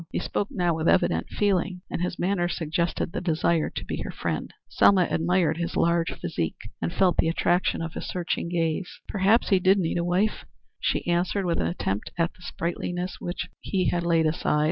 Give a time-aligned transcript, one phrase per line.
[0.11, 4.09] He spoke now with evident feeling, and his manner suggested the desire to be her
[4.09, 4.51] friend.
[4.67, 8.99] Selma admired his large physique and felt the attraction of his searching gaze.
[9.07, 10.43] "Perhaps he did need a wife,"
[10.79, 14.59] she answered with an attempt at the sprightliness which he had laid aside.